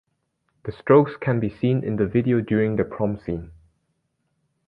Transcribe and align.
The 0.63 0.71
Strokes 0.71 1.11
can 1.15 1.39
be 1.39 1.47
seen 1.59 1.83
in 1.83 1.95
the 1.97 2.07
video 2.07 2.41
during 2.41 2.75
the 2.75 2.83
prom 2.83 3.19
scene. 3.19 3.51